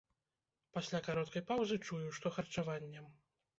Пасля 0.77 1.01
кароткай 1.09 1.45
паўзы 1.53 1.79
чую, 1.85 2.01
што 2.19 2.35
харчаваннем. 2.39 3.15